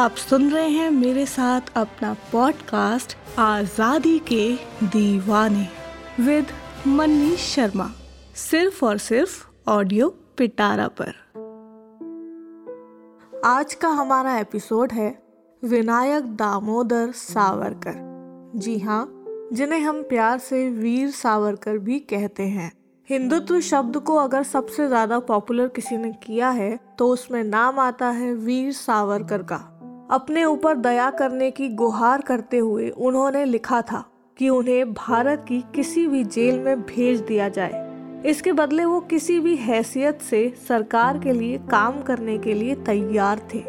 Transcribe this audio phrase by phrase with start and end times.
[0.00, 4.44] आप सुन रहे हैं मेरे साथ अपना पॉडकास्ट आज़ादी के
[4.84, 5.66] दीवाने
[6.24, 6.46] विद
[6.88, 7.88] मन्नी शर्मा।
[8.34, 9.34] सिर्फ़ और सिर्फ़
[9.70, 10.08] ऑडियो
[10.38, 11.12] पिटारा पर।
[13.46, 15.10] आज का हमारा एपिसोड है
[15.62, 17.98] विनायक दामोदर सावरकर।
[18.56, 19.04] जी हाँ
[19.52, 22.70] जिन्हें हम प्यार से वीर सावरकर भी कहते हैं।
[23.08, 28.08] हिंदुत्व शब्द को अगर सबसे ज़्यादा पॉपुलर किसी ने किया है तो उसमें नाम आता
[28.10, 29.66] है वीर सावरकर का।
[30.10, 34.04] अपने ऊपर दया करने की गुहार करते हुए उन्होंने लिखा था
[34.38, 37.88] कि उन्हें भारत की किसी भी जेल में भेज दिया जाए।
[38.26, 43.40] इसके बदले वो किसी भी हैसियत से सरकार के लिए काम करने के लिए तैयार
[43.54, 43.62] थे।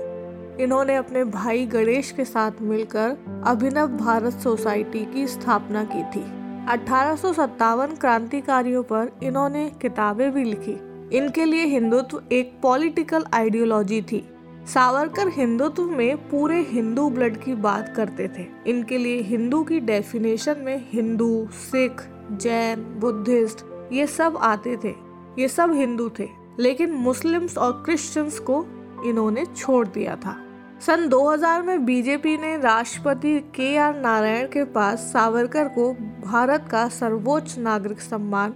[0.63, 6.25] इन्होंने अपने भाई गणेश के साथ मिलकर अभिनव भारत सोसाइटी की स्थापना की थी।
[6.69, 10.79] अठारह सौ सत्तावन क्रांतिकारियों पर इन्होंने किताबें भी लिखी।
[11.17, 14.27] इनके लिए हिंदुत्व एक पॉलिटिकल आइडियोलॉजी थी।
[14.67, 20.55] सावरकर हिंदुत्व में पूरे हिंदू ब्लड की बात करते थे। इनके लिए हिंदू की डेफिनेशन
[20.59, 24.93] में हिंदू, सिख, जैन, बुद्धिस्ट, ये सब आते थे।
[25.39, 28.65] ये सब हिंदू थे, लेकिन मुस्लिम्स और क्रिश्चियंस को
[29.05, 30.37] इन्होंने छोड़ दिया था।
[30.81, 35.93] सन 2000 में बीजेपी ने राष्ट्रपति के आर नारायण के पास सावरकर को
[36.25, 38.51] भारत का सर्वोच्च नागरिक सम्मान,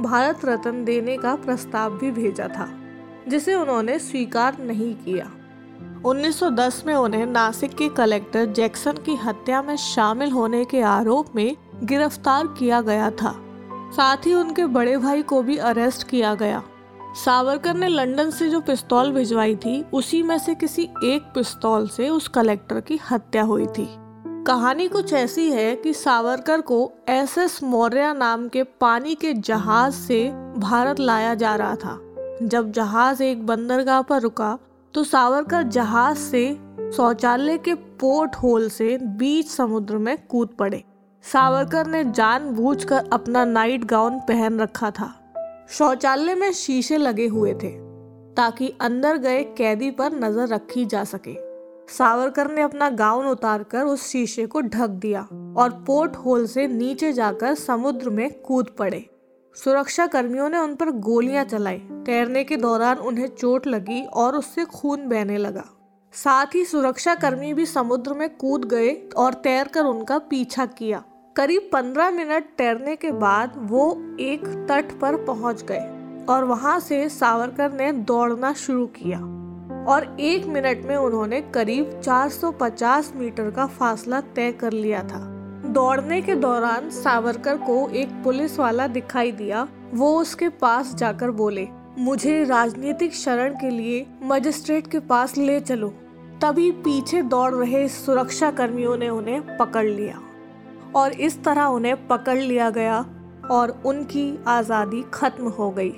[0.00, 2.68] भारत रत्न देने का प्रस्ताव भी भेजा था,
[3.28, 5.30] जिसे उन्होंने स्वीकार नहीं किया।
[6.06, 11.56] 1910 में उन्हें नासिक के कलेक्टर जैक्सन की हत्या में शामिल होने के आरोप में
[11.82, 13.34] गिरफ़्तार किया गया था।
[13.96, 16.62] साथ ही उनके बड़े भाई को भी अरेस्ट किया गया।
[17.24, 22.08] सावरकर ने लंदन से जो पिस्तौल भिजवाई थी, उसी में से किसी एक पिस्तौल से
[22.08, 23.88] उस कलेक्टर की हत्या हुई थी।
[24.46, 29.94] कहानी कुछ ऐसी है कि सावरकर को एस एस मौर्य नाम के पानी के जहाज़
[29.94, 32.00] से भारत लाया जा रहा था।
[32.42, 34.58] जब जहाज़ एक बंदरगाह पर रुका
[34.94, 36.42] तो सावरकर जहाज़ से
[36.96, 40.82] शौचालय के पोर्ट होल से बीच समुद्र में कूद पड़े।
[41.24, 45.12] सावरकर ने जानबूझकर अपना नाइट गाउन पहन रखा था।
[45.70, 47.70] शौचालय में शीशे लगे हुए थे,
[48.34, 51.36] ताकि अंदर गए कैदी पर नज़र रखी जा सके।
[51.88, 55.22] सावरकर ने अपना गाउन उतारकर उस शीशे को ढक दिया
[55.56, 59.08] और पोर्ट होल से नीचे जाकर समुद्र में कूद पड़े।
[59.56, 64.64] सुरक्षा कर्मियों ने उन पर गोलियाँ चलाई। तैरने के दौरान उन्हें चोट लगी और उससे
[64.64, 65.64] खून बहने लगा।
[66.14, 71.02] साथ ही सुरक्षा कर्मी भी समुद्र में कूद गए और तैरकर उनका पीछा किया।
[71.36, 77.08] करीब पंद्रह मिनट तैरने के बाद वो एक तट पर पहुँच गए और वहाँ से
[77.08, 79.18] सावरकर ने दौड़ना शुरू किया
[79.86, 85.29] और एक मिनट में उन्होंने करीब 450 मीटर का फासला तय कर लिया था।
[85.64, 91.66] दौड़ने के दौरान सावरकर को एक पुलिस वाला दिखाई दिया। वो उसके पास जाकर बोले,
[91.98, 95.88] मुझे राजनीतिक शरण के लिए मजिस्ट्रेट के पास ले चलो।
[96.42, 100.20] तभी पीछे दौड़ रहे सुरक्षा कर्मियों ने उन्हें पकड़ लिया
[100.96, 102.98] और इस तरह उन्हें पकड़ लिया गया
[103.50, 105.92] और उनकी आज़ादी खत्म हो गई।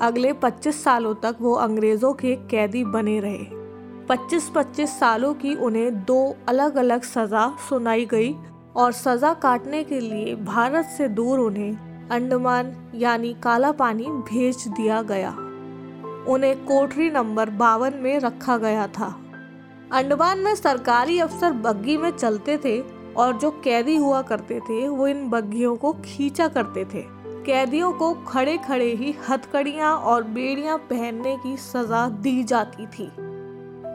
[0.00, 3.44] अगले 25 सालों तक वो अंग्रेज़ों के कैदी बने रहे।
[4.08, 8.34] 25-25 सालों की उन्हें दो अलग अलग सज़ा सुनाई गई।
[8.78, 15.02] और सज़ा काटने के लिए भारत से दूर उन्हें अंडमान यानी काला पानी भेज दिया
[15.02, 15.30] गया।
[16.28, 19.14] उन्हें कोठरी नंबर बावन में रखा गया था।
[19.92, 22.80] अंडमान में सरकारी अफसर बग्गी में चलते थे
[23.14, 27.02] और जो कैदी हुआ करते थे, वो इन बग्घियों को खींचा करते थे।
[27.44, 33.10] कैदियों को खड़े खड़े ही हथकड़ियाँ और बेड़ियाँ पहनने की सजा दी जाती थी।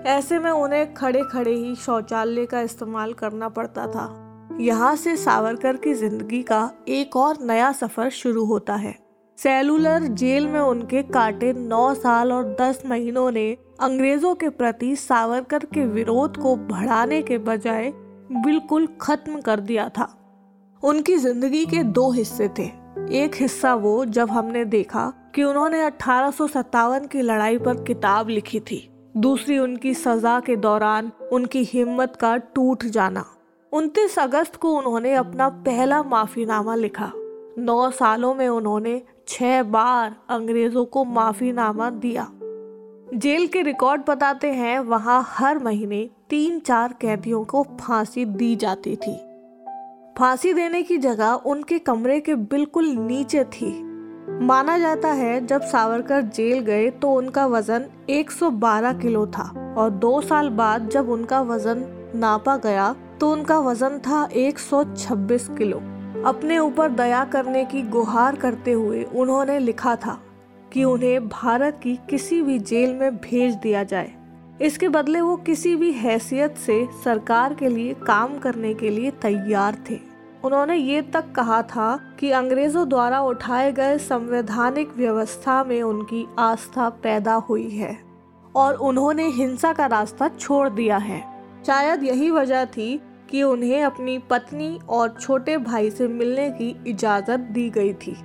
[0.10, 4.23] ऐसे में उन्हें खड़े खड़े ही शौचालय का इस्तेमाल करना पड़ता था।
[4.60, 8.94] यहाँ से सावरकर की ज़िंदगी का एक और नया सफ़र शुरू होता है।
[9.38, 13.46] सेलुलर जेल में उनके काटे नौ साल और दस महीनों ने
[13.82, 17.92] अंग्रेज़ों के प्रति सावरकर के विरोध को बढ़ाने के बजाय
[18.36, 20.08] बिल्कुल खत्म कर दिया था।
[20.84, 22.70] उनकी ज़िंदगी के दो हिस्से थे।
[23.18, 28.88] एक हिस्सा वो जब हमने देखा कि उन्होंने अठारह की लड़ाई पर किताब लिखी थी।
[29.18, 33.26] दूसरी उनकी सजा के दौरान उनकी हिम्मत का टूट जाना।
[33.74, 37.12] 29 अगस्त को उन्होंने अपना पहला माफीनामा लिखा।
[37.58, 42.28] नौ सालों में उन्होंने छह बार अंग्रेज़ों को माफीनामा दिया।
[43.14, 48.96] जेल के रिकॉर्ड बताते हैं, वहाँ हर महीने तीन चार कैदियों को फांसी दी जाती
[48.96, 49.16] थी।
[50.18, 53.84] फांसी देने की जगह उनके कमरे के बिल्कुल नीचे थी।
[54.42, 60.22] माना जाता है, जब सावरकर जेल गए तो उनका वज़न 112 किलो था और दो
[60.22, 61.86] साल बाद जब उनका वज़न
[62.16, 65.78] नापा गया तो उनका वज़न था 126 किलो।
[66.26, 70.18] अपने ऊपर दया करने की गुहार करते हुए उन्होंने लिखा था
[70.74, 74.12] कि उन्हें भारत की किसी भी जेल में भेज दिया जाए।
[74.62, 79.78] इसके बदले वो किसी भी हैसियत से सरकार के लिए काम करने के लिए तैयार
[79.90, 80.00] थे।
[80.44, 86.90] उन्होंने ये तक कहा था कि अंग्रेज़ों द्वारा उठाए गए संवैधानिक व्यवस्था में उनकी आस्था
[86.90, 87.98] पैदा हुई है
[88.56, 91.24] और उन्होंने हिंसा का रास्ता छोड़ दिया है।
[91.68, 97.40] शायद यही वजह थी कि उन्हें अपनी पत्नी और छोटे भाई से मिलने की इजाज़त
[97.40, 98.16] दी गई थी।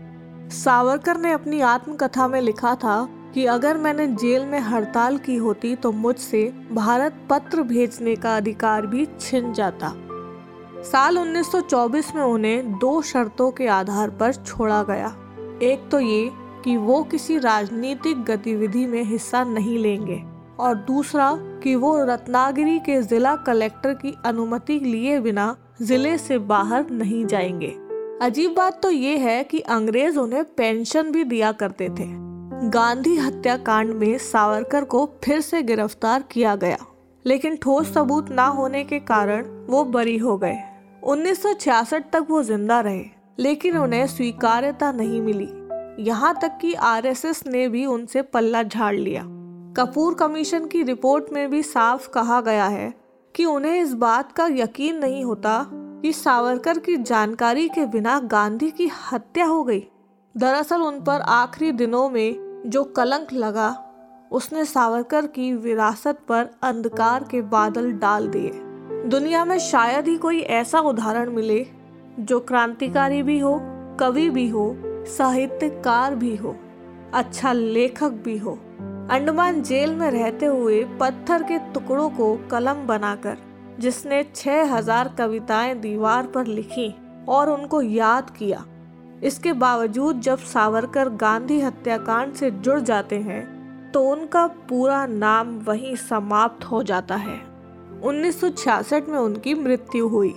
[0.52, 5.74] सावरकर ने अपनी आत्मकथा में लिखा था कि अगर मैंने जेल में हड़ताल की होती
[5.76, 6.42] तो मुझसे
[6.72, 9.92] भारत पत्र भेजने का अधिकार भी छिन जाता।
[10.82, 15.14] साल 1924 में उन्हें दो शर्तों के आधार पर छोड़ा गया।
[15.62, 16.30] एक तो ये
[16.64, 20.22] कि वो किसी राजनीतिक गतिविधि में हिस्सा नहीं लेंगे।
[20.60, 26.90] और दूसरा कि वो रत्नागिरी के जिला कलेक्टर की अनुमति लिए बिना ज़िले से बाहर
[26.90, 27.76] नहीं जाएँगे।
[28.22, 32.28] अजीब बात तो ये है कि अंग्रेज़ उन्हें पेंशन भी दिया करते थे।
[32.68, 36.78] गांधी हत्याकांड में सावरकर को फिर से गिरफ़्तार किया गया।
[37.26, 40.58] लेकिन ठोस सबूत ना होने के कारण वो बरी हो गए।
[41.02, 43.04] 1966 तक वो ज़िंदा रहे,
[43.38, 45.48] लेकिन उन्हें स्वीकार्यता नहीं मिली।
[46.04, 49.22] यहाँ तक कि आरएसएस ने भी उनसे पल्ला झाड़ लिया।
[49.78, 52.94] कपूर कमीशन की रिपोर्ट में भी साफ़ कहा गया है
[53.34, 58.70] कि उन्हें इस बात का यकीन नहीं होता कि सावरकर की जानकारी के बिना गांधी
[58.70, 59.80] की हत्या हो गई।
[60.36, 63.92] दरअसल उन पर आखिरी दिनों में जो कलंक लगा,
[64.32, 68.50] उसने सावरकर की विरासत पर अंधकार के बादल डाल दिए।
[69.08, 71.66] दुनिया में शायद ही कोई ऐसा उदाहरण मिले,
[72.18, 73.60] जो क्रांतिकारी भी हो,
[74.00, 74.74] कवि भी हो,
[75.18, 76.56] साहित्यकार भी हो
[77.14, 78.58] अच्छा लेखक भी हो।
[79.10, 83.36] अंडमान जेल में रहते हुए पत्थर के टुकड़ों को कलम बनाकर,
[83.78, 86.92] जिसने छह हज़ार कविताएँ दीवार पर लिखी
[87.28, 88.64] और उनको याद किया।
[89.22, 95.94] इसके बावजूद जब सावरकर गांधी हत्याकांड से जुड़ जाते हैं तो उनका पूरा नाम वहीं
[95.98, 97.40] समाप्त हो जाता है।
[98.02, 100.34] 1966 में उनकी मृत्यु हुई।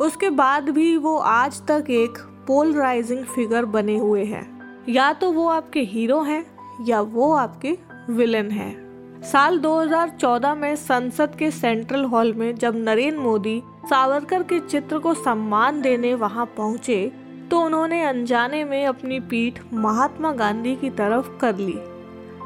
[0.00, 4.44] उसके बाद भी वो आज तक एक पोलराइजिंग फिगर बने हुए हैं।
[4.88, 6.44] या तो वो आपके हीरो हैं
[6.80, 7.76] या वो आपके
[8.10, 14.58] विलन हैं। साल 2014 में संसद के सेंट्रल हॉल में जब नरेंद्र मोदी सावरकर के
[14.60, 17.12] चित्र को सम्मान देने वहाँ पहुँचे
[17.50, 21.74] तो उन्होंने अनजाने में अपनी पीठ महात्मा गांधी की तरफ़ कर ली,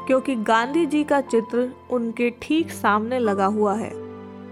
[0.07, 3.91] क्योंकि गांधी जी का चित्र उनके ठीक सामने लगा हुआ है।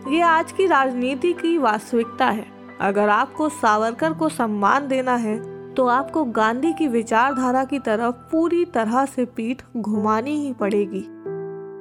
[0.08, 2.46] ये आज की राजनीति की वास्तविकता है।
[2.82, 5.38] अगर आपको सावरकर को सम्मान देना है
[5.78, 11.02] तो आपको गांधी की विचारधारा की तरफ़ पूरी तरह से पीठ घुमानी ही पड़ेगी।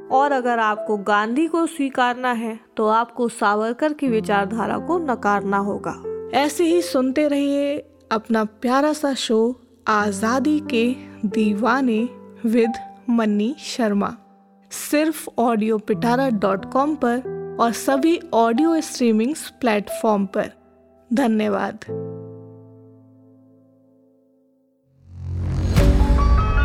[0.08, 5.94] और अगर आपको गांधी को स्वीकारना है तो आपको सावरकर की विचारधारा को नकारना होगा।
[6.34, 7.76] ऐसे ही सुनते रहिए
[8.12, 10.86] अपना प्यारा सा शो, आज़ादी के
[11.26, 12.08] दीवाने
[12.44, 12.72] विद
[13.10, 14.14] मन्नी शर्मा।
[14.70, 20.50] सिर्फ़ ऑडियो पिटारा डॉट कॉम पर और सभी ऑडियो स्ट्रीमिंग प्लेटफॉर्म पर।
[21.10, 21.84] धन्यवाद।